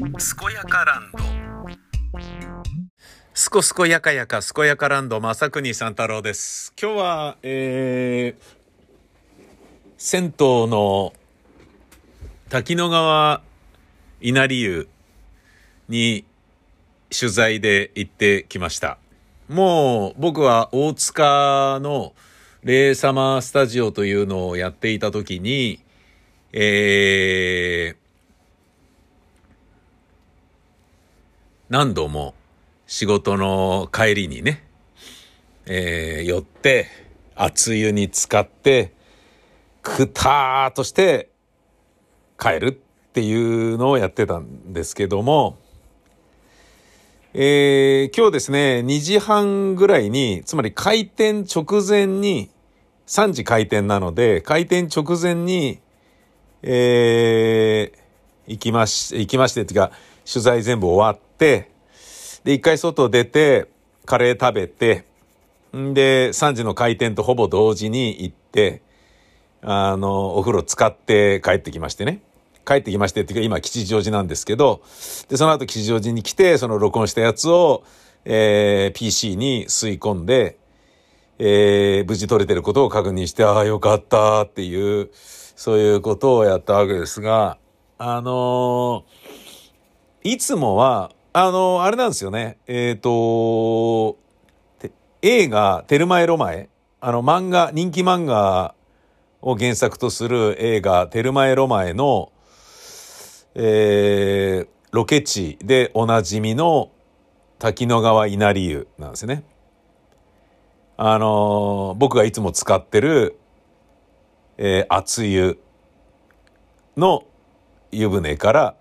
[0.00, 0.08] 健
[0.54, 1.18] やかランド。
[3.34, 6.72] すこすこやかやか健やかランド正国三太郎です。
[6.80, 8.42] 今日はえー、
[9.98, 11.12] 銭湯の
[12.48, 13.42] 滝野川
[14.22, 14.88] 稲荷湯
[15.90, 16.24] に
[17.10, 18.96] 取材で行ってきました。
[19.50, 22.14] もう僕は大塚の
[22.62, 25.84] レイサマースタジオというのをやっていた時に、
[26.54, 27.99] えー、
[31.70, 32.34] 何度も
[32.88, 34.66] 仕事の帰りにね、
[35.66, 36.88] えー、寄って、
[37.36, 38.92] 熱湯に浸かって、
[39.80, 41.30] くたーとして
[42.40, 42.72] 帰るっ
[43.12, 45.58] ていうのをやってたんですけども、
[47.34, 52.50] えー、今日ですね、2時半ぐらいに、つまり開店直前に、
[53.06, 55.78] 3時開店なので、開店直前に、
[56.62, 59.92] えー、行きまし、行きましてっていうか、
[60.28, 61.70] 取材全部終わって、で、
[62.44, 63.66] 一回外出て、
[64.04, 65.04] カレー食べて、
[65.76, 68.82] んで、3時の開店とほぼ同時に行って、
[69.62, 72.20] あの、お風呂使って帰ってきましてね。
[72.66, 74.82] 帰ってきましてっていうか今吉祥寺なんですけど、
[75.28, 77.84] で、その後吉祥寺に来て、その録音したやつを、
[78.24, 80.58] えー、PC に吸い込んで、
[81.38, 87.56] えー、無事撮れてることを確認して、ああ、よかったっていう、そういうことをやったわけですが、
[87.96, 94.18] あのー、いつもは、あの、あれなんですよね、えっ、と
[95.22, 96.68] 映画、テルマエロマエ、
[97.00, 98.74] あの漫画、人気漫画
[99.40, 102.32] を原作とする映画、テルマエロマエの、
[103.54, 106.90] えー、ロケ地でおなじみの
[107.60, 109.44] 滝野川稲荷湯なんですね。
[110.96, 113.38] あのー、僕がいつも使ってる、
[114.58, 115.60] えー、熱湯
[116.96, 117.24] の
[117.92, 118.74] 湯船から、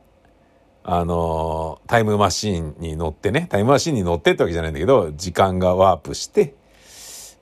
[0.83, 6.55] あの、タイムマシーンに乗ってね、タイムマシーンに乗ってってわけじゃないんだけど、時間がワープして、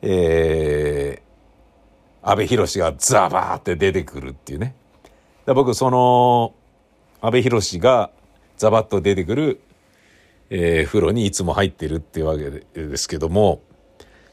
[0.01, 4.75] えー、安倍博がザバーって出てくるっていうね。
[5.45, 6.53] 僕、その、
[7.21, 8.11] 阿部寛が
[8.57, 9.61] ザバッと出てくる、
[10.49, 13.61] えー、風呂にいつも入ってるっていうわけですけども、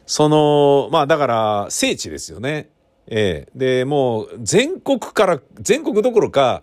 [0.07, 2.69] その、まあだから聖地ですよね。
[3.07, 6.63] ええー、で、もう全国から、全国どころか、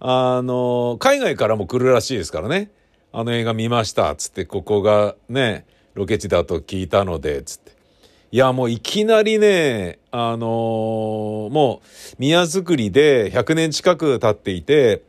[0.00, 2.70] あの、海外からも来るらしいですからね。
[3.12, 7.72] あの映画見ました、つって、ここがね、ロケ地だと聞いたので、つって。
[8.32, 15.02] いや、もういきなりね、あのー、もう宮造りで100年近く経っていて、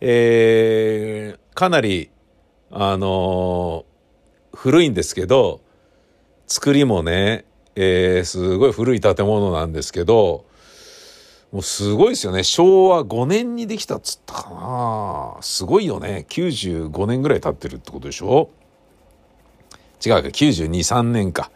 [0.00, 2.10] えー、かなり、
[2.70, 5.60] あのー、古いんですけど、
[6.48, 7.44] 作りもね、
[7.76, 10.44] えー、すごい古い建物なんですけど、
[11.52, 12.44] もうすごいですよね。
[12.44, 15.36] 昭和5年にできたっつったかな。
[15.42, 16.24] すごいよね。
[16.30, 18.48] 95年ぐらい経ってるってことでしょ
[20.04, 21.50] 違うか、92、3年か。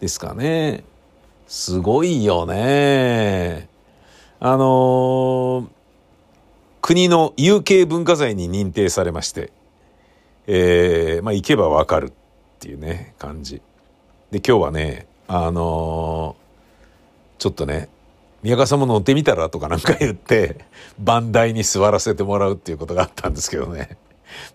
[0.00, 0.84] ですかね。
[1.46, 3.68] すごいよね。
[4.40, 5.68] あのー、
[6.80, 9.52] 国の有形文化財に認定されまして、
[10.46, 12.12] えー、まあ行けばわかるっ
[12.58, 13.60] ていうね、感じ。
[14.30, 17.88] で、今日はね、あのー、ちょっとね、
[18.44, 20.66] 宮川さんも乗ってみたらとかなんか言って、
[20.98, 23.96] 番台に座らせてもらうっていうことがあったんですけどね。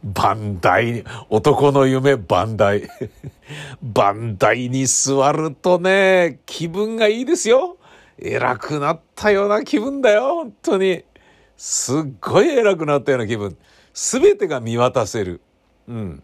[0.04, 2.88] 番台、男の夢番台。
[3.82, 7.78] 番台に座るとね、気分がいいですよ。
[8.20, 11.04] 偉くなったような気分だよ、本当に。
[11.58, 13.58] すっごい偉くなったような気分。
[13.92, 15.42] すべてが見渡せる。
[15.88, 16.24] うん。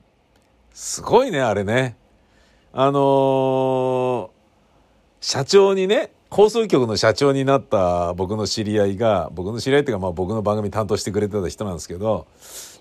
[0.71, 1.97] すごいね、あれね。
[2.73, 4.29] あのー、
[5.19, 12.27] 社長にね、放送局の社長になった僕の知り合いが、僕の知り合いっていうかまあ僕の番組担当してくれてた人なんですけど、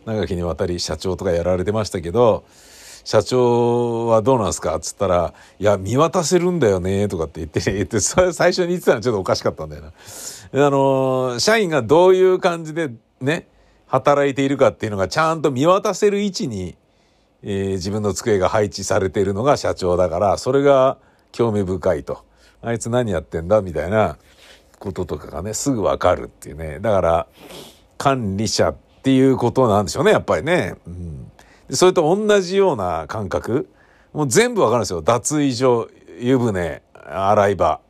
[0.06, 2.44] 長きにわたり社長とかやられてましたけど、
[3.04, 4.74] 社長はどうなんですか？
[4.76, 9.88] っつったら、いや、見渡せるんだよね、とかって言って、言って、最初に言ってたのはちょっとおかしかったんだよな。
[10.66, 12.90] あの、社員がどういう感じで
[13.20, 13.46] ね、
[13.86, 16.76] 働いているかっていうのがちゃんと見渡せる位置に、
[17.42, 20.96] えー、自分の机が配置されているのが社長だから、それが
[21.30, 22.24] 興味深いと。
[22.64, 24.16] あいつ何やってんだみたいな
[24.78, 26.80] こととかがね、すぐわかるっていうね。
[26.80, 27.26] だから、
[27.98, 30.76] 管理者っていうことなんでしょうね、やっぱりね。
[30.86, 31.30] うん
[31.70, 33.70] それと同じような感覚
[34.12, 35.02] もう全部わかるんですよ。
[35.02, 35.88] 脱衣所、
[36.20, 37.80] 湯船、洗い場。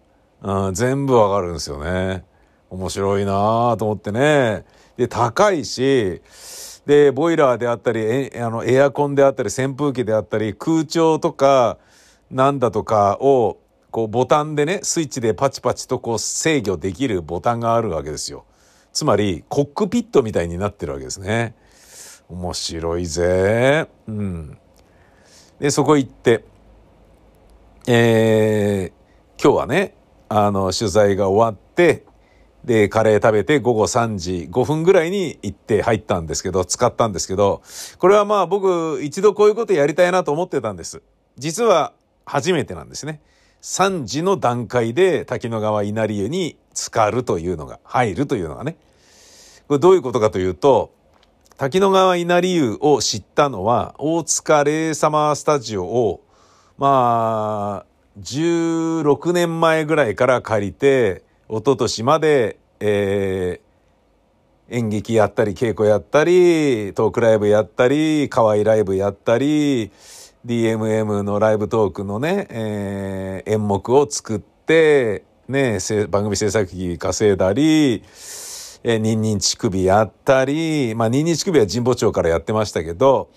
[0.43, 2.25] うん、全部わかるんですよね。
[2.71, 4.65] 面白いなと思ってね。
[4.97, 6.23] で、高いし、
[6.87, 11.79] で、ボイラーであったり、えあのエアコンであったり、扇風機であったり、空調とか、
[12.31, 13.59] なんだとかを、
[13.95, 18.45] こうボタンでね、スイッチでパチパチとこう制御できるボタンがあるわけですよ。
[18.93, 21.55] つまり、コックピットみたいになってるわけですね。
[22.29, 23.87] 面白いぜ。
[24.09, 24.59] うん。
[25.61, 26.45] で、そこ行って、
[27.87, 29.95] えー、今日はね、
[30.29, 32.05] あの、取材が終わって、
[32.65, 37.63] で、カレー食べて午後3時5分ぐらいに行って入ったんですけど、使ったんですけど、
[38.01, 41.01] これはまあ僕一度こういうことやりたいなと思ってたんです。
[41.39, 41.93] 実は
[42.27, 43.21] 初めてなんですね。
[43.65, 48.77] 3時の段階で滝野川稲荷湯に浸かるというのが、入るというのがね。
[49.69, 50.93] これどういうことかというと、
[51.57, 56.23] 滝野川稲荷湯を知ったのは、大塚霊様スタジオを、
[56.77, 69.91] まあ、16年前ぐらいから借りて、一昨年まで、えー、演劇やったり、稽古やったり、トークライブやったり、河合ライブやったり、
[70.47, 75.79] DMM のライブトークのね、えー、演目を作って、ね、
[76.11, 78.03] 番組制作費稼いだり、
[78.83, 83.31] えー、ニンニン乳首やったり、まあ、ニンニン乳首は神保町からやってましたけど、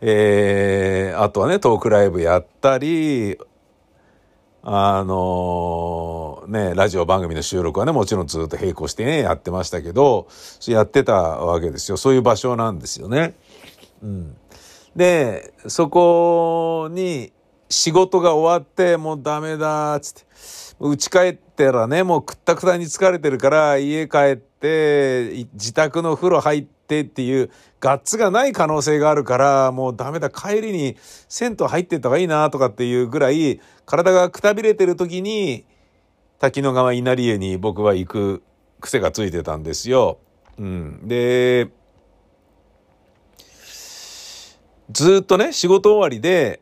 [0.00, 3.38] えー、あとはね、トークライブやったり、
[4.62, 10.26] あのー、ね、ラジオ番組の収録はね、もちろんずっと並行してね、やってましたけど、
[10.66, 11.98] やってたわけですよ。
[11.98, 13.34] そういう場所なんですよね。
[14.02, 14.36] うん。
[14.96, 17.32] で、そこに
[17.68, 20.24] 仕事が終わって、もうダメだ、つって。
[20.80, 27.50] 家帰ったらね、もうくったくたに疲れてるから、家帰って、自宅の風呂入ってっていう、
[27.80, 30.96] ガッツがない可能性があるから、もうダメだ、帰りに
[31.28, 35.64] 銭湯入ってった方がいいな、とかっていうぐらい、体がくたびれてる時に、
[36.38, 38.42] 滝野川稲荷湯に僕は行く
[38.80, 40.18] 癖がついてたんですよ。
[40.58, 41.00] うん。
[41.04, 41.70] で、
[44.90, 46.60] ずっとね、仕事終わりで、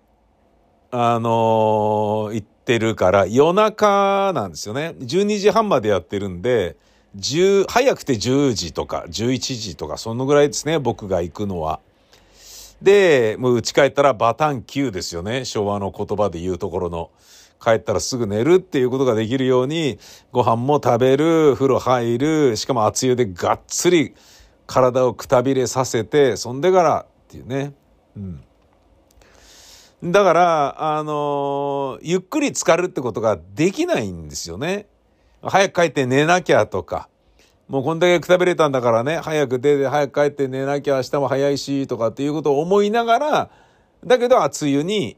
[0.91, 4.95] あのー、行ってるから、夜中なんですよね。
[5.01, 6.77] 12時半までやってるんで、
[7.17, 11.81] 10、早くて10時とか11時とか、そのぐらいですね、僕が行くのは。
[12.81, 15.45] で、もう家帰ったらバタン9ですよね。
[15.45, 17.11] 昭和の言葉で言うところの。
[17.63, 20.01] 帰ったらすぐ寝るっていうことができるように、
[20.33, 24.15] ご飯も食べる、風呂入る、しかも熱湯でがっつり
[24.67, 27.73] 体をくたびれさせて、そんでからっていうね。
[28.17, 28.43] うん。
[30.03, 34.87] だから、あのー、ゆっくり浸かるってことができないんですよね。
[35.43, 37.09] 早く帰って寝なきゃとか。
[37.69, 43.51] もうこんだけくたびれたんだからね、早く出て早く帰って寝なきゃ明日も早いしとかっていうことを思いながら、
[44.05, 45.17] だけど熱湯に、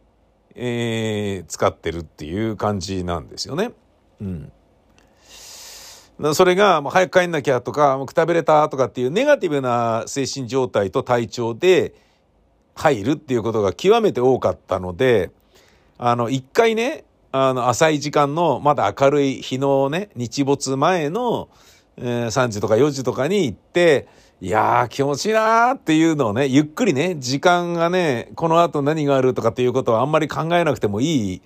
[0.55, 3.73] えー、使ってるっていう感じなんですよね。
[4.20, 4.52] うん。
[6.35, 11.94] それが、早く帰んなきゃとか、もうくたびれたとかっていうネガティブな精神状態と体調で
[12.74, 15.30] 入るっていうことが極めて多かったので、
[15.98, 21.48] あの、一回ね、あの、浅い時間の、まだ明るい日のね、日没前の、
[21.96, 24.08] えー、3時とか4時とかに行って、
[24.40, 31.42] いやー気持ちいいなーっていうのをね、ゆっくりね、時間がね、この後何があるとかっていうことはあんまり考えなくてもいい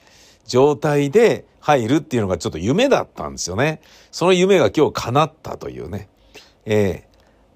[0.47, 3.81] 状態で入るっていうのがちょっと夢だったんですよね。
[4.11, 6.09] その夢が今日叶ったというね。
[6.65, 7.08] え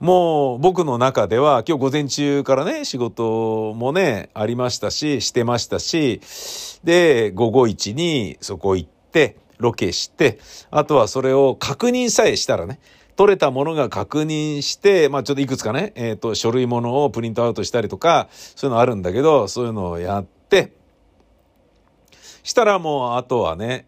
[0.02, 6.20] もう僕の中では今日午前中からね、仕事もね、ありましたし、してましたし、
[6.82, 10.40] で、午後一にそこ行って、ロケして、
[10.72, 12.80] あとはそれを確認さえしたらね、
[13.14, 20.72] 取れたものが確認して、まあちょっといくつかね、えっ、ー、と、書類ものをプリントアウトしたりとか、そういうのあるんだけど、そういうのをやって、
[22.42, 23.86] したらもうあとはね、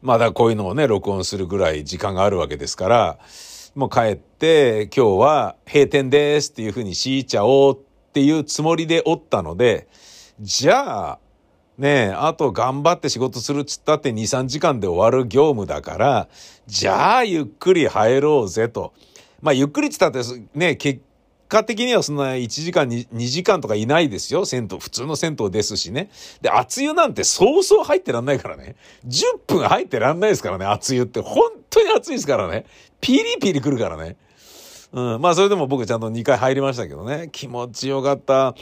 [0.00, 3.18] まだこういうのをね、録音するぐらい時間があるわけですから、
[3.76, 7.78] もう帰って、今日は閉店ですっていうふうに強いちゃおうっ
[8.14, 9.86] ていうつもりでおったので、
[10.40, 11.18] じゃあ、
[11.76, 16.28] ねえ、あと頑張って仕事するっつったって2、3時間で終わる業務だから、
[16.66, 18.94] じゃあゆっくり入ろうぜと。
[19.42, 20.20] まあゆっくりっつったって
[20.54, 21.02] ね、結
[21.48, 24.44] 果的にはそんな1時間2、2時間とかいないですよ。
[24.44, 26.10] 銭湯、普通の銭湯ですしね。
[26.40, 28.76] で、熱湯なんてそうそう入ってらんないからね。
[29.06, 31.20] 10分入ってらんないですからね、熱湯って。
[31.20, 32.66] 本当に熱いですからね。
[33.00, 34.16] ピリピリ来るからね。
[34.92, 35.20] うん。
[35.20, 37.28] まあそれでも僕ちゃんと2回入りましたけどね。
[37.32, 38.54] 気持ちよかった。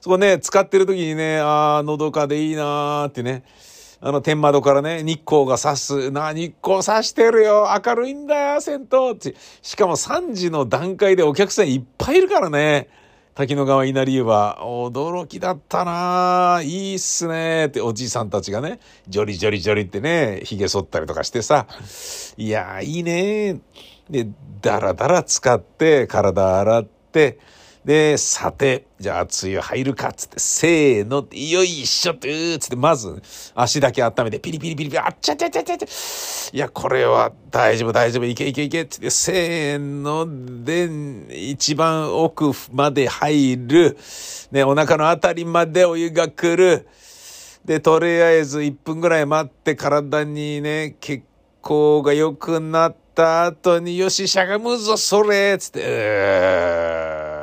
[0.00, 3.44] そこね、使ってる時にね、ああ、のどかでいいなーってね。
[4.04, 6.10] あの、天窓からね、日光が差す。
[6.10, 7.68] な、日光差してるよ。
[7.86, 9.36] 明るいんだよ、銭湯って。
[9.62, 12.88] しかも3時の段階でお客さんいっぱいいるからね。
[13.36, 21.68] 滝野川稲荷湯は、驚きだったないいっすねって、おじいさんたちがね、ジョリジョリジョリってね、髭剃ったりとかしてさ、
[22.36, 23.60] いやいいね
[24.10, 24.26] で、
[24.60, 27.38] だらだら使って、体洗って、
[27.84, 33.20] で、さて、じゃあ梅雨入るかっつって、せーの、よいしょって、つって、まず、
[33.56, 35.86] 足だけ温めて、ピリピリピリピリ、あっちゃちゃちゃちゃちゃ、
[36.56, 40.28] いや、これは大丈夫大丈夫、いけいけいけつって、せーの
[40.64, 40.88] で、
[41.36, 43.98] 一番奥まで入る、
[44.52, 46.86] ね、お腹のあたりまでお湯が来る。
[47.64, 51.24] で、とりあえず1分ぐらい待って体にね、血
[51.60, 57.41] 行が良くなった後に、よし、しゃがむぞ、それつって、うー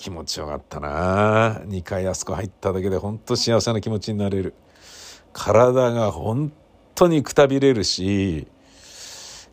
[0.00, 4.54] 気持ちよかったな2回あそこ入っただけでほんと幸せな気持ちになれる
[5.34, 6.50] 体が本
[6.94, 8.48] 当にくたびれるし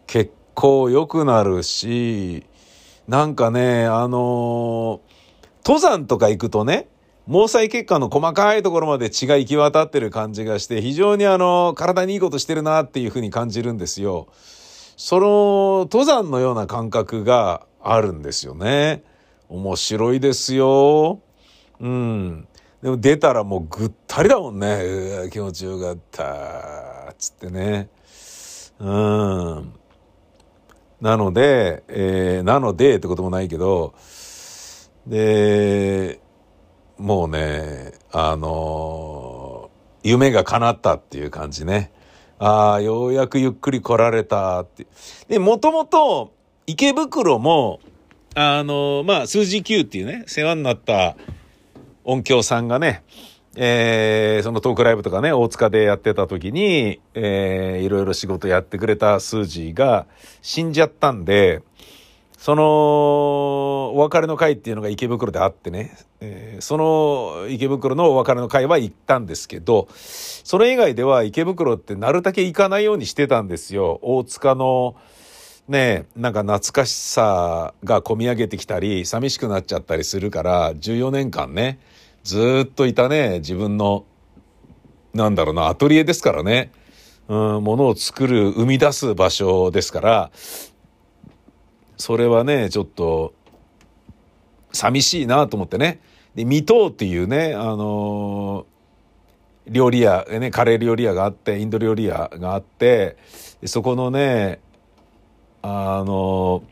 [0.08, 2.46] 血行良くなるし
[3.10, 5.01] なんかねあの
[5.66, 6.88] 登山とか行くとね
[7.27, 14.27] 毛細血管の細かいところまで血が行き渡ってる感じがして非常にあの体にいいことしてるなっていうふうに感じるんですよ。
[14.96, 19.04] その登山のような感覚があるんですよね。
[19.50, 21.20] 面白いですよ。
[21.80, 22.48] うん。
[22.82, 24.84] でも出たらもうぐったりだもんね。
[24.84, 27.13] うわ気持ちよかった。
[27.18, 27.89] つってね。
[28.80, 29.74] うん。
[31.01, 33.94] なので、えー、なのでってこともないけど、
[35.06, 36.20] で、
[36.98, 41.92] もうね、あのー、夢が叶ったっていう感じね。
[42.39, 44.88] ああ、ようやくゆっくり来られたって。
[45.27, 46.34] で、もともと
[46.66, 47.80] 池袋も、
[48.39, 51.17] あの、まあ、数字9っていうね、世話になった
[52.03, 53.03] 音響さんがね、
[53.56, 60.06] えー、そのトークライブとかね、大塚でやってた時に、えー、いろいろ仕事やってくれた数字が
[60.44, 61.63] 死んじゃったんで、
[62.38, 73.98] その、お別れの会っていうのが池袋であってね、えー、その池袋のお別れの会は行ったんですけど、それ以外では池袋ってなるだけ行かないようにしてたんですよ。
[74.03, 74.96] 大塚の、
[75.68, 81.80] ねなんか懐かしさが込み上げてきたり寂しくなっちゃったりするから14年間ね
[82.24, 84.06] ずっといたね自分の
[85.14, 86.72] なんだろうなアトリエですからね、
[87.28, 90.32] うん、ものを作る生み出す場所ですから
[91.98, 93.34] それはねちょっと
[94.72, 96.00] 寂しいなと思ってね。
[96.36, 103.18] で水戸っていうねあのー、料理屋、ね、カレー料理屋があってインド料理屋があって
[103.66, 104.60] そこのね
[105.62, 106.64] あの、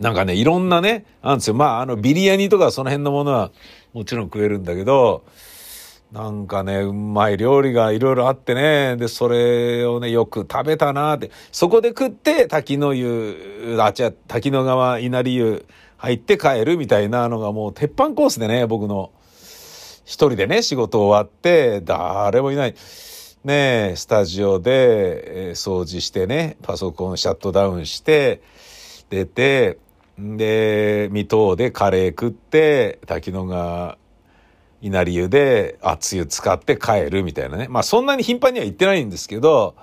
[0.00, 1.54] なんかね、いろんなね、あるんですよ。
[1.54, 3.52] まあ、あの、ビリヤニとかその辺のものは
[3.92, 5.24] もちろん食えるんだけど、
[6.12, 15.64] なんかね、うまい料理がいろいろあってね、で、それをね、よく食べたなって、そこで食って滝の湯、あ、違う、滝の川稲荷湯
[15.96, 19.10] 入って帰るみたいなのがもう鉄板コースでね、僕の。
[20.04, 22.74] 一人でね、仕事終わって、誰もいない。
[23.44, 28.42] ねスタジオで、え、掃除してね、パソコンシャットダウンして、
[29.10, 29.78] 出て、
[30.18, 33.98] で、水戸でカレー食って、滝野川
[34.80, 37.68] 稲荷湯で熱湯使って帰るみたいなね。
[37.68, 39.74] まあそんなに頻繁には行ってないんですけど、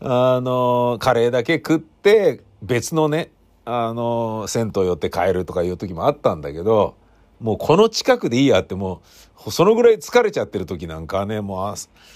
[0.00, 3.30] あの、カレーだけ食って、別のね、
[3.64, 6.96] あの、銭湯寄って帰るとかいう時もあったんだけど、
[7.40, 9.02] もうこの近くでいいやっても
[9.46, 11.74] う、そのぐらい疲れちゃってる時なんかね、もう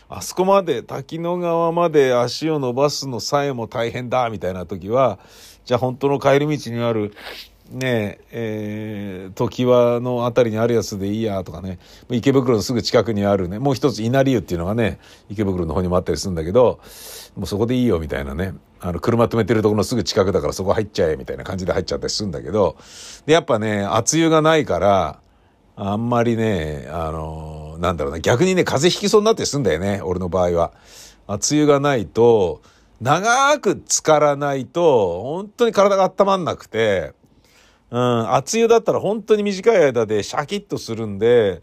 [0.08, 5.18] あ、そこまで、滝の川まで足を伸ばすのさえも大変だ、みたいな時は、
[5.64, 7.14] じゃあ本当の帰り道にある、
[7.70, 11.78] ねえ、えー、時はのあたりにあるやつでいいやとかね、
[12.10, 14.98] 池袋のすぐ近くにあるね、もう一つ稲荷湯っていうのがね、
[15.28, 16.80] 池袋の方にもあったりするんだけど、
[17.36, 22.76] もうそこでいいよみたいなね、あの、車止めてるところのすぐ近くだからそこ入っちゃえみたいな感じで入っちゃったりするんだけど、
[23.26, 25.20] で、やっぱね、熱湯がないから、
[25.76, 30.72] あんまりね、あの、なんだろうな、逆にね、風邪ひきそうになってすんだよね、俺の場合は。
[31.28, 32.62] 熱湯がないと、
[33.00, 37.14] 長く浸からないと、本当に体が温まんなくて、
[37.90, 41.62] うん、熱湯だったら本当に短い間でシャキッとするんで、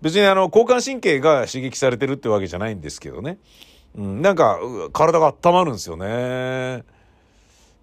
[0.00, 3.38] 別にあの、交感神経が刺激されてるってわけじゃないんですけどね。
[3.96, 4.58] うん、なんか、
[4.92, 6.84] 体が温まるんですよね。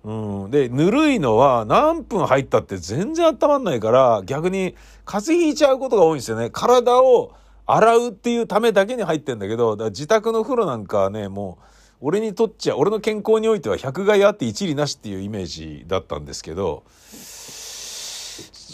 [0.04, 0.52] うん。
[0.52, 6.50] で、ぬるいのは何分入ったって全然温まんないから、逆に風邪ひいちゃうことが多いんですよね。
[6.50, 7.34] 体を
[7.66, 11.64] 洗うっていうためだけに入ってんだけど、だ自宅の風呂なんかね、もう、
[12.00, 16.84] 俺にとっちゃ、俺の健康においては百害あって一理なしっていうイメージだったんですけど、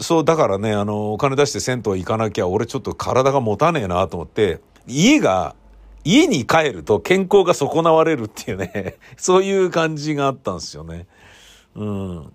[0.02, 5.56] そう、だからね、あの、お金出して銭湯行かなきゃ、俺ちょっと体が持たねえなと思って、家が、
[6.04, 11.06] 家に帰ると健康が損なわれるっていうね、 そういう感じがあったんですよね。
[11.76, 12.34] うん。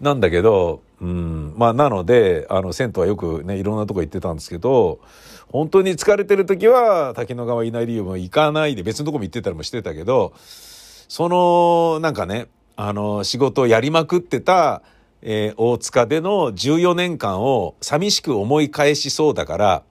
[0.00, 1.54] なんだけど、うん。
[1.56, 5.00] まあ、なので、あの、銭湯はよくね、いろんなとこ行ってたんですけど、
[5.48, 14.82] 本当に疲れてる時は、滝野川稲荷湯も行かないで、別のとこも行ってたりもしてたけど、その、なんかね、あの、仕事をやりまくってた、
[15.22, 19.82] えー、大塚での14年間を寂しく思い返しそうだから、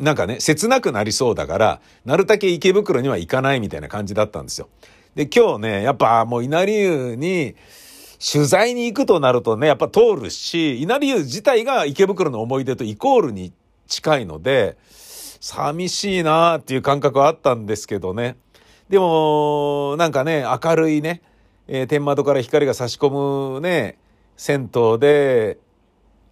[0.00, 4.68] なんかね、切なくなりそうだから、なるだけ池袋には行かないみたいな感じだったんですよ。
[5.14, 7.54] で、今日ね、やっぱもう稲荷湯に
[8.18, 13.52] 取材に行くとなるとね、やっぱ通るし、稲荷湯自体が池袋の思い出とイコールに
[13.86, 14.76] 近いので、
[15.40, 18.36] 寂しいなっていう感覚はあったんですけどね。
[18.88, 21.22] でも、なんかね、明るいね、
[21.68, 23.98] えー、天窓から光が差し込むね、
[24.36, 25.58] 銭湯で、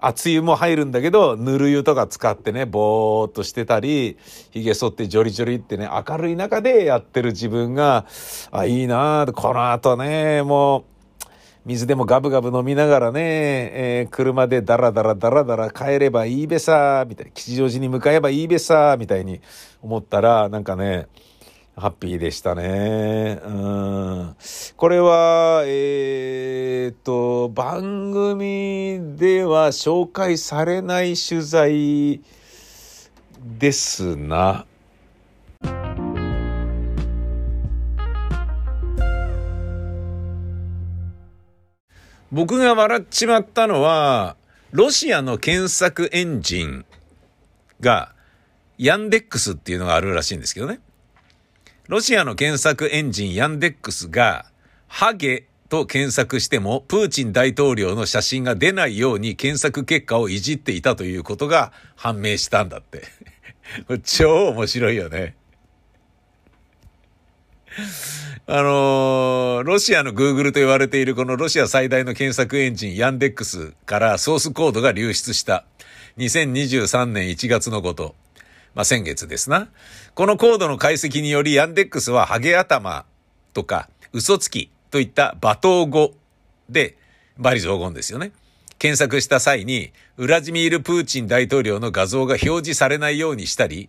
[0.03, 4.19] 熱湯も入るんだけど、ぬる湯とか使ってね、ぼーっとしてたり、
[4.51, 8.05] 髭剃ってジョリジョリってね、明るい中でやってる自分が、
[8.51, 10.85] あ、いいなこの後ね、もう、
[11.65, 19.41] 水でもガブガブ飲みながらね、えー、車でダラダラダラダラ帰ればいいべさ、みたいな、吉祥寺に向かえばいいべさ、みたいに
[19.81, 21.07] 思ったら、なんかね、
[21.75, 23.41] ハッピーでしたね。
[23.45, 24.37] うん。
[24.77, 32.21] これは、えー、っと、番組では紹介されない取材
[33.59, 34.67] ですな。
[42.31, 44.37] 僕が笑っちまったのは、
[44.73, 46.85] ロシアの検索エンジン
[47.81, 48.15] が、
[48.77, 50.81] ヤンデックスっていうのがあるらしいんですけどね。
[51.89, 54.47] ロシアの検索エンジンヤンデックスが、
[54.87, 63.03] ハゲと検索しても、プーチン大統領の写真が出ないように検索結果をいじっていたということが判明したんだって。
[64.05, 65.35] 超面白いよね。
[68.47, 75.65] あのー、ロシアの Google と言われているこのロシア最大の検索エンジンヤンデックスからソースコードが流出した。
[76.19, 78.15] 2023年1月のこと。
[78.75, 79.69] まあ、先月ですな。
[80.15, 83.05] このコードの解析により、ヤンデックスはハゲ頭
[83.53, 86.15] とか嘘つきといった罵倒語
[86.69, 86.97] で、
[87.39, 88.33] バリ雑言ですよね。
[88.79, 93.89] 検索した際に、ウラジミール・プーチン大統領の画像が表示されないようにしたり、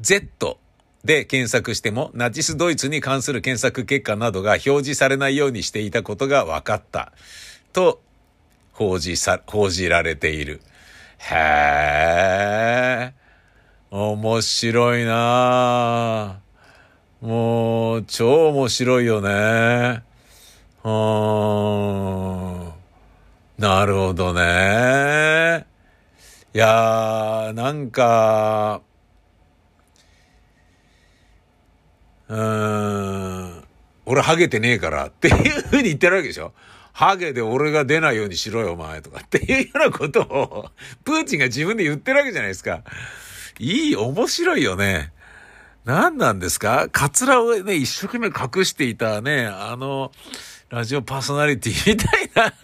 [0.00, 0.58] Z
[1.04, 7.12] で検索しても、ナチスドイツに関する検索結果などが表示されないようにしていたことが分かった。
[7.72, 8.00] と、
[8.72, 10.62] 報じさ、報じられている。
[11.18, 13.23] へー。
[13.96, 16.40] 面白いな
[17.20, 20.02] もう、超面白いよね。
[20.82, 22.72] うーん。
[23.56, 25.64] なるほどね。
[26.52, 28.82] いやー、なんか、
[32.28, 33.64] うーん、
[34.06, 36.52] 俺ハゲてねえからっていうふうに言ってるわけでしょ
[36.92, 40.70] ハゲで俺が出ないようにしろよ、お前とかっていうようなことを、
[41.04, 42.82] プーチンが自分で言ってるわけじゃないですか。
[43.58, 45.12] いい、面白いよね。
[45.84, 46.88] 何なんですか？
[46.90, 50.12] カツラをね、一生懸命隠していたね、あの、
[50.70, 52.54] ラジオパーソナリティみたいな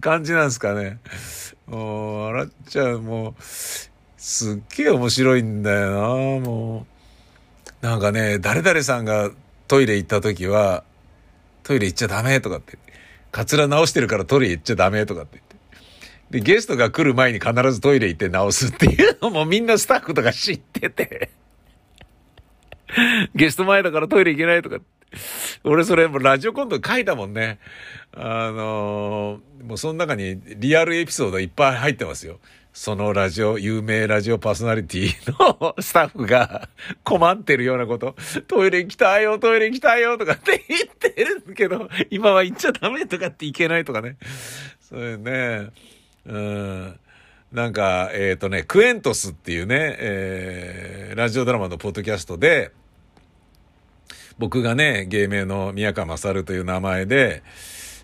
[0.00, 0.98] 感じなんですかね。
[1.66, 3.90] もう、笑っちゃう、もう、す
[4.52, 5.98] っげえ面白いんだよな、
[6.46, 6.86] も
[7.82, 7.84] う。
[7.84, 9.30] なんかね、誰々さんが
[9.66, 10.84] トイレ行った時は、
[11.62, 12.78] トイレ行っちゃダメとかって、
[13.32, 15.42] カツラ直してるからトイレ行っちゃダメとかって
[16.30, 21.30] で、ゲストが来る前に必ずトイレ行って直すっていうのもみんなスタッフとか知ってて
[23.34, 24.78] ゲスト前だからトイレ行けないとか。
[25.64, 27.58] 俺それもラジオコント書いたもんね。
[28.12, 32.38] あのー、もうその中にリアルエピソードいっぱい入ってますよ。
[32.72, 36.68] そのラジオ、有名ラジオパーソナリティのスタッフが
[37.04, 38.16] 困ってるようなこと、
[38.48, 44.16] トイレ行きたいよ、トイレ行きたいよとかって言ってるけど、今は行っちゃダメとかって行けないとかね。
[44.78, 45.70] そういうね。
[46.26, 47.00] うん。
[47.52, 52.72] なんか、えっ、ー、とね、クエントスっていうね、えー、ラジオドラマのポッドキャストで、
[54.38, 57.42] 僕がね、芸名の宮川勝という名前で、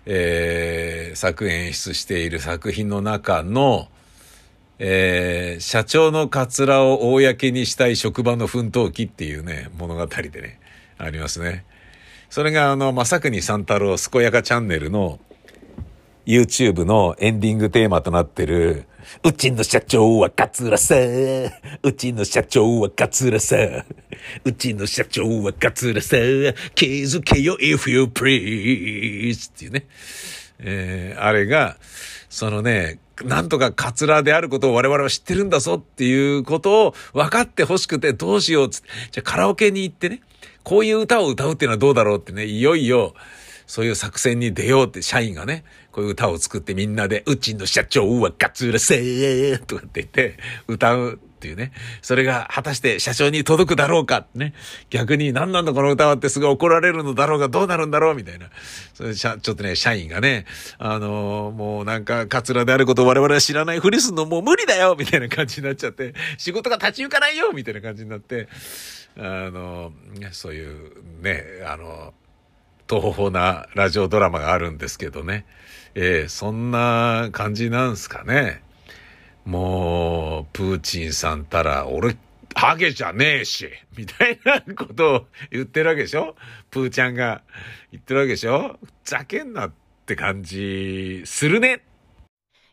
[0.05, 3.87] えー、作演出している作品の中の、
[4.79, 10.59] えー、社長のカツラを公にしたい職場の奮闘記っていうね、物語でね、
[10.97, 11.65] ありますね。
[12.29, 15.19] それがあの、まさくに三太郎健やかチャンネルの、
[16.25, 18.85] YouTube のエンディングテーマとなってる、
[19.23, 20.95] うちの社長は桂さ
[21.83, 23.57] うちの社長は桂さ
[24.45, 26.17] うちの社長は桂さ
[26.73, 29.85] 気づけよ if you please っていうね。
[30.59, 31.77] えー、あれが、
[32.29, 40.21] そのね、なんとかカツラであることを我々は知ってるんだぞっていうことを分かって欲しくてどうしようつって、じゃあカラオケに行ってね、
[40.63, 43.13] こういう歌を歌うっていうのはどうだろうってね、いよいよ、
[43.67, 51.71] そういう作戦に出ようって社員がね、こういう歌を作ってみんなで、うちの社長はガツラせーとかって言って歌うっていうね。
[52.01, 54.53] それが果たして社長に届くだろうかね。
[54.89, 58.47] 逆に何なんだこの歌はってすごい怒られるのだろうがどうなるんだろうみたいな。
[58.95, 60.45] それちょっとね、社員がね、
[60.79, 68.47] あのー、もうなんかカツラであることを我々は知らないふりすんのもう無理だよみたいな感じになっちゃって、仕事が立ち行かないよみたいな感じになって、
[69.17, 72.22] あのー、そういうね、あのー、
[73.01, 75.45] 東方なラジオドラマがあるんですけどね。
[75.95, 78.61] えー、そんな感じなんすかね。
[79.45, 82.15] もう、プーチンさんたら、俺、
[82.55, 86.35] ハゲじゃねえし、みたいなことを言ってるわけでしょ？
[86.69, 87.41] プーちゃんが
[87.91, 88.77] 言ってるわけでしょ？
[88.83, 89.71] ふざけんなっ
[90.05, 91.81] て感じするね。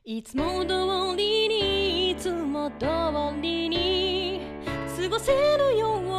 [0.04, 2.86] いつも通りに、いつも通
[3.40, 4.42] りに、
[4.96, 6.09] 過ごせるよう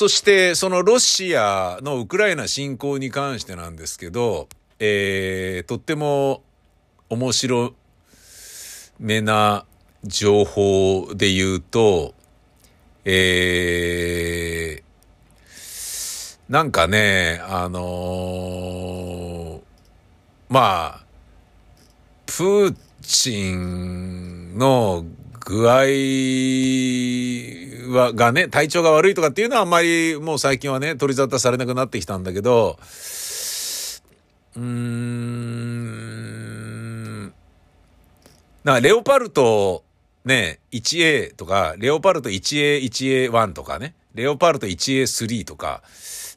[0.00, 6.42] そして、そのロシアのウクライナ侵攻に関してなんですけど、えー、とっても
[7.10, 7.74] 面白
[8.98, 9.66] めな
[10.02, 12.14] 情報で言うと、
[13.04, 19.60] えー、なんかね、あのー、
[20.48, 21.04] まあ、
[22.24, 25.04] プーチンの
[25.44, 25.74] 具合
[27.92, 32.78] は、がね、体調が悪いとかっていうのはあんまりもう最近はね、取り沙汰されなくなってきたんだけど、
[34.56, 35.80] うーん、
[38.64, 39.84] なレオパルト
[40.24, 45.82] ね、1A とか、レオパルト 1A、1A1 とかね、レオパルト 1A3 とか、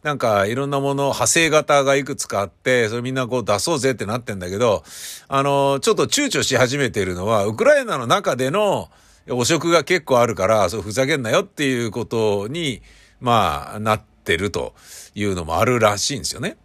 [0.03, 4.83] なんかいろんなもの、派生型がいくつかあって、それみんなこう出そうぜってなってんだけど、
[5.29, 8.89] あの、ちょっと躊躇し始めているのは、ウクライナの中での
[9.29, 12.81] 汚職が結構あるから、そうふざけんなよっていうことに、
[13.21, 14.75] まあ、なってると
[15.15, 16.57] いうのもあるらしいんですよね。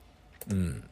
[0.51, 0.83] うん。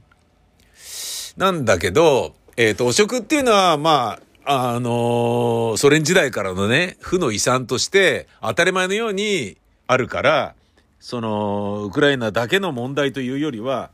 [1.36, 10.54] なんだけど、えっ、ー、と、汚職っていうのは、まあ、あのー、ソ連時代からのね、負の遺産として当たり前のようにあるから、
[11.00, 13.90] その、ウクライナだけの問題というよりは、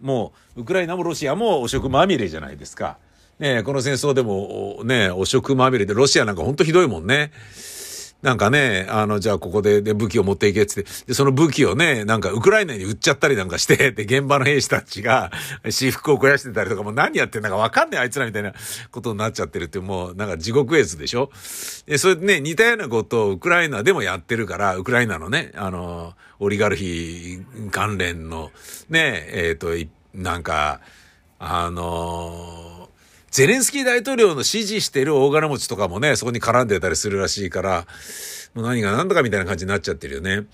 [0.00, 2.98] もう、ウクライナもロシアも汚職まみれじゃないですか。
[3.38, 7.32] ねこの戦争でも、ね汚職まみれで、ロシアなんか本当ひどいもんね。
[8.24, 15.30] なんかね、あの、じゃあここでで武器を持っていけってって、で、その武器をね、なんかウクライナに売っちゃったりなんかして、で、現場の兵士たちが
[15.62, 18.54] 私服を肥やしてたりとか、もう何やってんだかわかんねえあいつらみたいな
[18.90, 21.30] ことになっちゃってるって、もうなんか地獄絵図でしょ？
[21.84, 28.52] で、それでね、似たようなことをウクライナでもやってるから、ウクライナのね、あの、オリガルヒ関連の、
[28.88, 30.80] ね、えっ、ー、と、なんか、
[31.38, 32.73] あの
[33.34, 37.84] ゼレンスキー大統領の支持してる大金持ちとかもね、そこに絡んでたりするらしいから、
[38.54, 40.46] もう何が何だかみたいな感じになっちゃってるよね。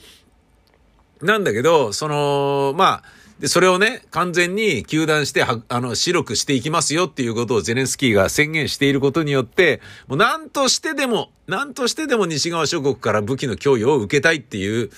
[1.20, 3.02] なんだけど、その、まあ、
[3.38, 14.88] で、それをね、完全に休断して、あの、白くしていきますよっていうことをゼレンスキーが宣言していることによって、もう何としてでも、何としてでも西側諸国から武器の供与を受けたいっていう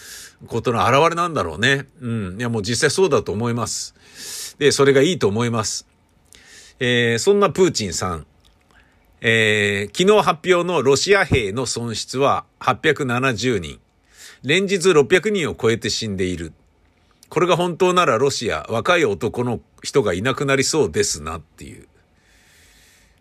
[0.47, 1.87] ことの表れなんだろうね。
[2.01, 2.37] うん。
[2.39, 4.57] いや、もう実際そうだと思います。
[4.61, 5.92] で、それがいいと思います。
[6.81, 8.27] えー、そんなプーチンさん、
[9.21, 13.81] えー、昨日発表のロシア兵の損失は870人。
[14.43, 16.53] 連日600人を超えて死んでいる。
[17.29, 21.87] これが本当ならロシア、若い男の人がいなくなりそうですなっていう。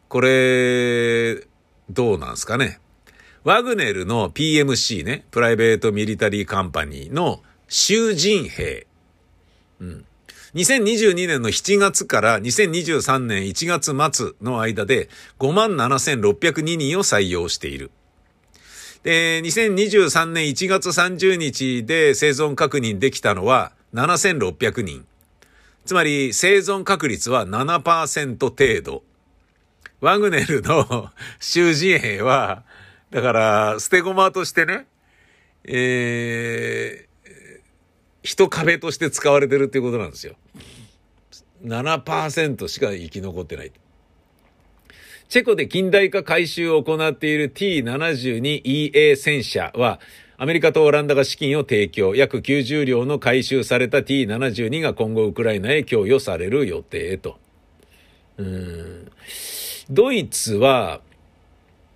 [0.10, 1.36] これ、
[1.90, 2.80] どうなんすかね。
[3.44, 8.88] ワグネルの PMC ね、プライベートミリタリーカンパニーの囚人兵。
[9.80, 10.06] うん。
[10.54, 15.08] 2022年の7月から2023年1月末の間で
[15.40, 17.90] 57,602人を採用している。
[19.04, 25.06] で、2023年1月30日で生存確認できたのは7600人。
[25.86, 29.04] つまり生存確率は7%程度。
[30.02, 32.64] ワグネルの 囚人兵は、
[33.10, 34.88] だから、捨て駒としてね、
[35.64, 40.36] えー、人壁として使われてるっていうことなんですよ。
[41.64, 43.72] 7%しか生き残ってない。
[45.30, 50.00] チェコで近代化改修を行っている T72EA 戦車は、
[50.38, 57.38] アメリカとオランダが資金を提供、約90両の回収された T72 が今後ウクライナへ供与される予定と。
[59.90, 61.02] ドイツは、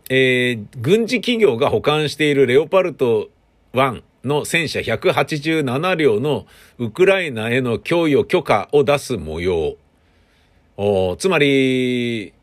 [0.10, 3.30] えー、軍事企業が保管しているレオパルト
[3.74, 6.46] 1の戦車187両の
[6.78, 9.76] ウクライナへの供与許可を出す模様。
[10.78, 12.34] おつまり、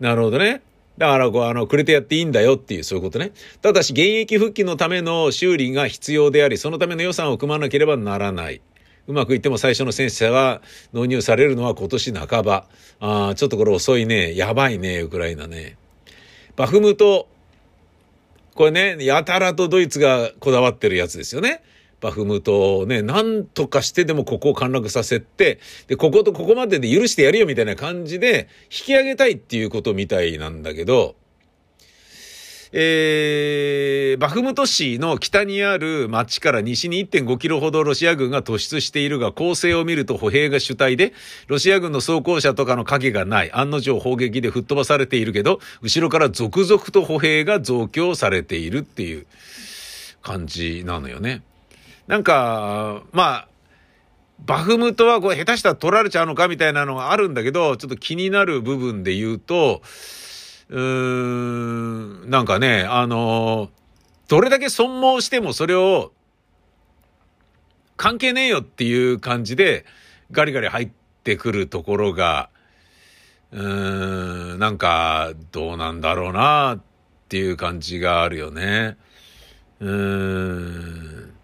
[0.00, 0.62] なるほどね。
[0.98, 3.32] だから、こう、あの、くれてやっていいんだよっていう、そういうことね。
[3.60, 8.62] ただし、現役復帰のための修理が必要であり、そのための予算を組まなければならない。
[9.06, 10.62] うまくいっても最初の戦車が
[10.92, 12.66] 納入されるのは今年半ば。
[12.98, 14.34] ああ、ちょっとこれ遅いね。
[14.34, 15.76] やばいね、ウクライナね。
[16.56, 17.28] バフムト。
[18.56, 21.62] これね、やたらとドイツがこだわってるやつですよね。
[22.00, 31.16] バフムトをね、なんとかしてでもここを陥落させて、で、こことここまでで許してやるよみたいな感じで引き上げたいっていうことみたいなんだけど、
[32.72, 41.12] えー、バフムト市の北にある町から西に1.5キロほどロシア軍が突出しているが、構成を見ると歩兵が主体で、
[41.46, 43.52] ロシア軍の装甲車とかの影がない。
[43.52, 49.26] 案の定砲撃で吹っ飛ばされているけど、後ろから続々と歩兵が増強されているっていう
[50.22, 51.42] 感じなのよね。
[52.06, 53.48] なんか、まあ、
[54.44, 59.82] バフムトはこれ下手したら取られちゃうのかみたいなのがあるんだけど、ちょっと気になる部分で言うと、
[60.68, 63.70] うん、なんかね、あの、
[64.28, 66.12] どれだけ損耗してもそれを
[67.96, 69.84] 関係ねえよっていう感じで
[70.32, 70.90] ガリガリ入っ
[71.22, 72.50] てくるところが、
[73.52, 76.80] うーん、なんかどうなんだろうなっ
[77.28, 78.96] ていう感じがあるよね。
[79.80, 81.35] うーん。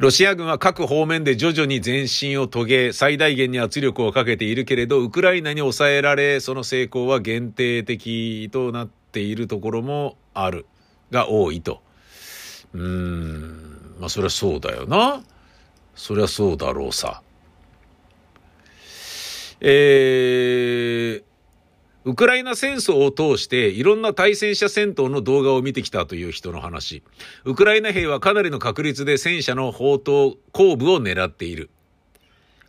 [0.00, 10.64] ロシア軍は各方面で徐々に前進を遂げ、最大限に圧力をかけているけれど、ウクライナに抑えられ、その成功は限定的となっているところもある、
[11.10, 11.82] が多いと。
[12.72, 15.22] うーん、まあそりゃそうだよな。
[15.94, 17.20] そりゃそうだろうさ。
[19.60, 21.22] えー、
[22.04, 27.02] ウクライナ戦争を通していろんな対戦車戦闘の動画を見てきたという人の話。
[27.44, 31.68] ウクライナ兵はかなりの確率で戦車の砲塔後部を狙っている。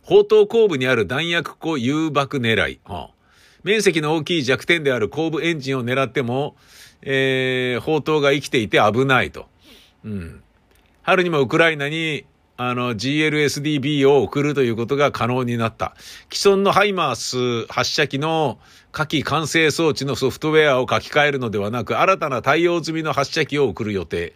[0.02, 2.80] 砲塔後部にある弾薬庫誘爆狙い。
[2.84, 3.10] はあ、
[3.62, 6.56] 面積の大きい弱点である後部エンジンを狙っても、
[7.00, 9.46] えー、砲塔が生きていて危ないと。
[10.04, 10.42] うん。
[11.02, 15.94] 春にもウクライナにあの、GLSDB を送るということが可能になった。
[16.32, 18.58] 既存のハイマース発射機の
[18.92, 24.34] 火器完成装置のソフトウェアを書き換えるのではなく、新たな対応済みの発射機を送る予定。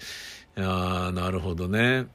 [0.56, 2.06] ああ、なるほどね。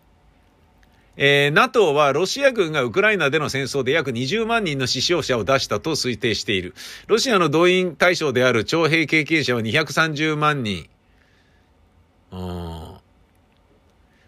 [1.17, 6.73] えー、NATO はロシア軍がウクライナでの戦争で約20万人の死傷者を出したと推定している。
[7.07, 10.87] ロシアの動員対象である徴兵経験者は230万人。
[12.31, 12.90] うん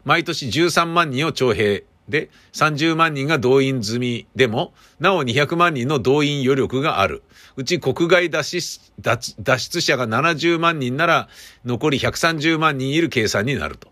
[0.03, 7.23] 毎年13万人を徴兵で、30万人が動員済みでも、なお200万人の動員余力がある。
[7.55, 11.29] うち国外脱出脱出者が70万人なら、
[11.65, 13.89] 残り130万人いる計算になると。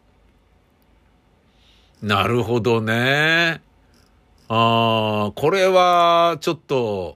[2.02, 3.62] なるほどね。
[4.50, 7.16] ああ、これは、ちょっと、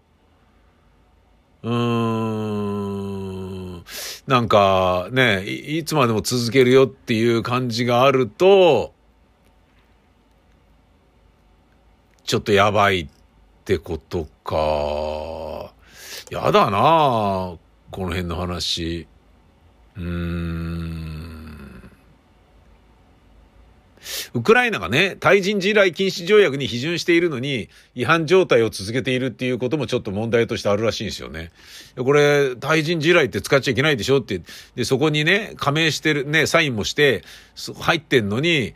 [1.64, 3.35] うーん、
[4.28, 8.94] なんかねい、つまでも続けるよっていう感じがあると、
[12.24, 13.08] ちょっとやばいっ
[13.66, 15.74] てことか。
[16.32, 17.56] やだな
[17.92, 19.08] この辺の話。
[19.96, 21.15] うーん。
[24.34, 31.52] ウクライナがね、対人地雷禁止条約に批准しているのに、違反状態を続けているっていうこともちょっと問題としてあるらしいんですよね。
[31.98, 34.42] これ、対人地雷って使っちゃいけないでしょって。
[34.76, 37.24] で、そこにね、加盟してる、ね、サインもして、
[37.80, 38.74] 入ってんのに、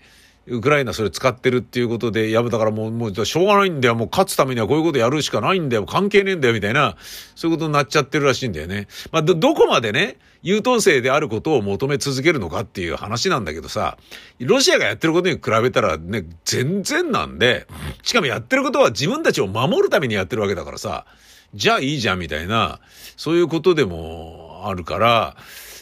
[0.50, 3.96] ウクライナそれ使ってるっていうことで、やぶだからもう、もう、しょうがないんだよ。
[3.96, 5.86] もう勝つためにはこういうことやるしかないんだよ。
[5.86, 6.54] 関係ねえんだよ。
[6.54, 6.98] みたいな、
[7.36, 8.88] そういうことになっちゃってるらしいんだよね。
[9.12, 13.98] まあ、ど、どこまでね、優等生であることを求め続けるのかっていう話なんだけどさ、
[14.40, 17.68] ロシアがやってることに比べたらね、全然なんで、
[18.04, 21.06] しかもやってることは自分たちを守るためにやってるわけだからさ、
[21.54, 22.80] じゃあいいじゃんみたいな、
[23.18, 25.36] そういうことでもあるから、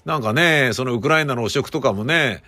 [0.05, 2.41] なんかね、そのウクライナの汚職とかもね、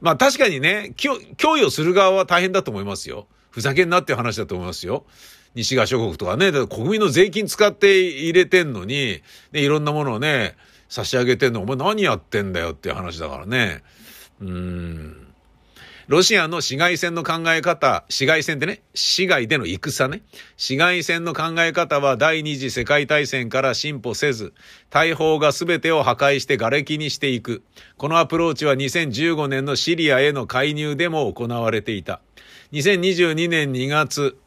[0.00, 1.18] まあ確かにね、供
[1.56, 3.26] 与する側は大変だと思いますよ。
[3.50, 5.04] ふざけんなっていう話だと思いますよ。
[5.54, 10.56] 西側諸国とかね、国民の税金使って入れてんのに、ね、いろんなものをね、
[10.88, 13.82] 差し上げてんの、お前何やってんだよっていう話だからね。
[14.40, 15.27] うーん。
[16.08, 20.22] ロシアの市街戦の考え方、市街戦ってね、市街での戦ね。
[20.56, 24.54] 市街戦の考え方は第二次世界大戦から進歩せず、
[24.88, 27.62] 大砲が全てを破壊して瓦礫にしていく。
[27.98, 32.22] このアプローチは2015年のシリアへの介入でも行われていた。
[32.72, 34.38] 2022年2月、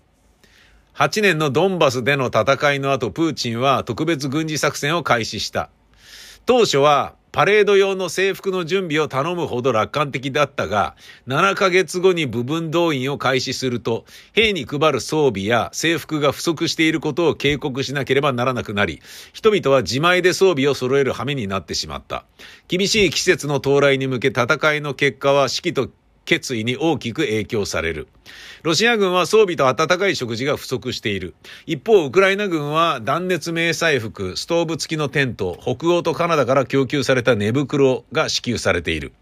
[0.96, 5.70] 8年のドンバスでの戦いの後、プーチンは特別軍事作戦を開始した。
[6.48, 10.96] 当初はパレード用の制服の準備を頼むほど楽観的だったが、
[11.28, 22.26] 7ヶ月後に部分動員を開始すると、兵に配る装備や制服が不足していることを警告しなければならなくなり、人々は自前で装備を揃える羽目になってしまった。
[22.68, 25.90] 厳しい季節の到来に向け戦いの結果は士気と
[26.26, 28.08] 決意に大きく影響される。
[28.64, 31.34] ロシア軍は装備と温かい食事が不足している。
[31.66, 39.14] 一方、ウクライナ軍は断熱迷彩服、ストーブ付きのテント、北欧とカナダから供給された寝袋が支給されている。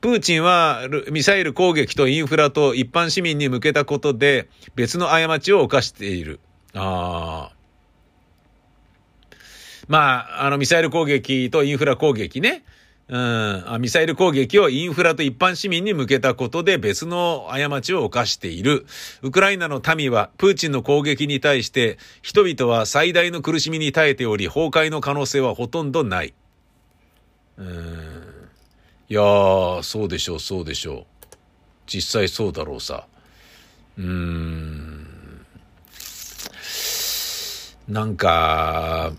[0.00, 6.40] プーチンはミサイル攻撃とインフラと一般市民に向けたことで別の過ちを犯している。
[6.74, 7.58] ああ。
[9.88, 12.62] まあ、あのミサイル攻撃とインフラ攻撃ね。
[13.08, 13.18] う
[13.78, 18.84] ん、ミサイル攻撃をインフラと一般市民に向けたことで別の過ちを犯している。
[19.22, 26.34] ウクライナの民はプーチンの攻撃に対して人々は最大の苦しみに耐えており崩壊の可能性はほとんどない。
[27.56, 27.66] うん。
[29.08, 31.36] いやー、そうでしょう、そうでしょう。
[31.86, 33.06] 実際そうだろうさ。
[33.96, 35.06] うーん。
[37.88, 39.12] なんか、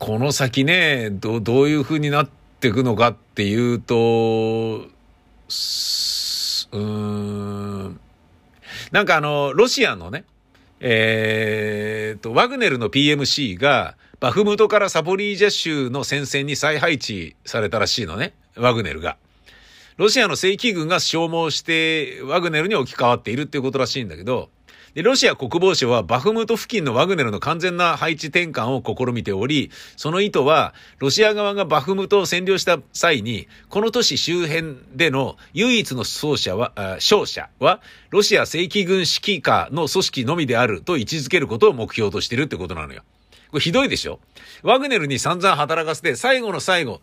[0.00, 4.86] この先ね、どどういう風になっていくのかっていうと、
[6.72, 8.00] うん、
[8.92, 10.24] なんかあの、ロシアのね、
[10.80, 19.18] えー、と、ワグネルの PMC が、バフムトからサポリージャ州の戦線に再配置されたらしいのね、ワグネルが。
[19.98, 24.48] ロシアの正規軍が消耗して、ワグネルに置き換わっているっていうことらしいんだけど、
[24.94, 37.80] で、ロシア国防省はバフムト付近のワグネルの完全な配置転換を試みており、その意図は、ロシア側がバフムトを占領した際に、この都市周辺での唯一の勝者は、勝者は、
[38.10, 43.02] ロシア正規軍指揮下の組織のみであると位置づけることを目標としてるってことなのよ。
[43.50, 44.20] これひどいでしょ？
[44.62, 47.02] ワグネルに散々働かせて、最後の最後、だか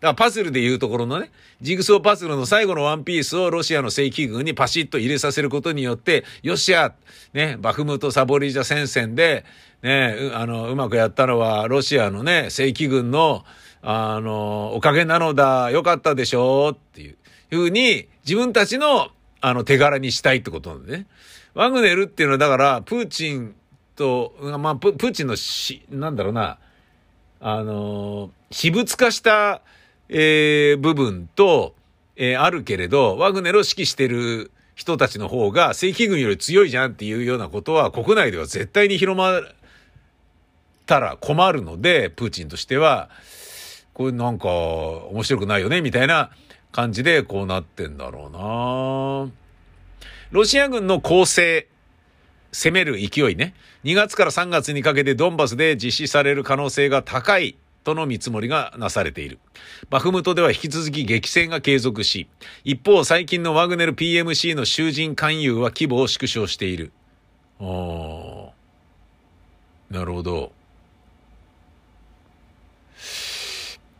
[0.00, 1.30] らパズルでいうところのね、
[1.60, 6.94] ジグソーパズルの最後のワンピースをロシアの正規軍にパシッと入れさせることによって、よっしゃ
[7.32, 9.44] ね、バフムト・サボリージャ戦線で、
[9.82, 13.44] ね、あの、うまくやったのは、ロシアのね、正規軍の、
[13.82, 17.16] あの、おかげなのだ、よかったでしょっていう、
[17.50, 19.08] ふうに、自分たちの、
[19.40, 21.06] あの、手柄にしたいってことなんでね。
[21.54, 23.54] ワグネルっていうのは、だから、プーチン
[23.98, 26.58] と、まあ、プーチンのし、なんだろうな、
[27.40, 29.60] あの、私物化した、
[30.08, 31.74] えー、部分と、
[32.16, 39.42] えー、あるけれど、ワグネルを指揮してる人たちの方が正規軍より強いじゃんっていうようなことは国内では絶対に広まっ
[40.86, 43.10] たら困るので、プーチンとしては、
[43.94, 46.30] これなんか面白くないよね、みたいな
[46.70, 49.32] 感じでこうなってんだろうな。
[50.30, 51.66] ロシア軍の攻勢、
[52.52, 53.54] 攻める勢いね。
[53.84, 59.38] 2月から3月にかけてドンバスで実施される可能性が高いとの見積もりがなされている。
[59.90, 62.28] バフムトでは引き続き激戦が継続し、
[62.64, 66.92] 一方最近のワグネル PMC の囚人勧誘は規模を縮小している。
[67.60, 68.50] あ、
[69.90, 70.52] なるほど。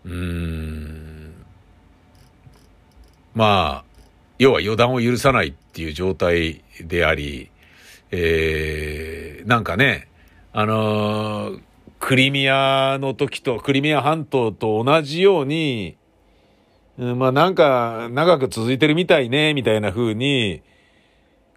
[0.05, 1.35] うーん。
[3.35, 3.85] まあ、
[4.39, 7.51] 要は予断を許さないっていう状態であり、
[8.11, 10.09] えー、なんかね、
[10.53, 11.61] あのー、
[12.01, 15.97] クリミアの時と、クリミア半島と同じように、
[16.99, 20.63] うん、まあなんか長く続いてるみたいね、みたいな風に、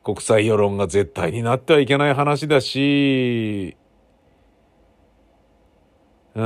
[0.04, 3.78] 国際世論が絶対になってはいけない話だし、
[6.34, 6.44] う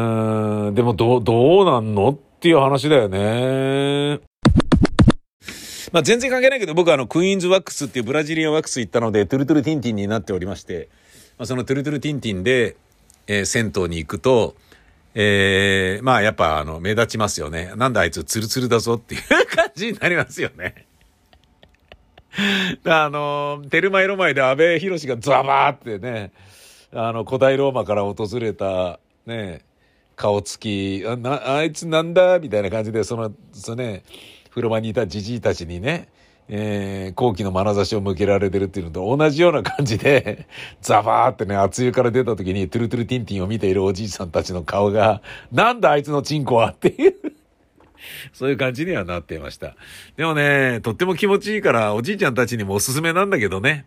[0.71, 4.19] ん、でもど、どうなんのっていう話だよね。
[5.95, 10.89] まあ、全然関係ないけど、僕はあの、クイーンズワックスっていうブラジリアンワックス行ったので、トゥルトゥルティンティンになっておりまして、
[11.37, 12.75] まあ、そのトゥルトゥルティンティンで、
[13.27, 14.57] えー、銭湯に行くと、
[15.13, 17.71] えー、まあやっぱあの、目立ちますよね。
[17.77, 20.85] なんだあいつツルツルだぞっていう感じになりますよね。
[22.83, 26.33] あの、テルマエロマエで安倍博がザバーってね、
[26.91, 29.61] あの、古代ローマから訪れた、ね、
[30.17, 34.03] 顔つき、あなあいつなんだみたいな感じで、その、そのね、
[34.56, 36.08] 風呂場にいたじじいたちにね、
[36.47, 40.47] えー、後期の眼差しを向けられてるっていうのと同じような感じで、
[40.82, 47.16] ザバーってね、熱湯から出た時にトゥルトゥルティンティンを見ているおじいさんたちの顔が、なんだあいつのチンコはっていう
[48.32, 49.76] そういう感じにはなっていました。
[50.16, 53.84] でもね、とっても気持ちいいから、おじいちゃんたちにもおすすめなんだけどね。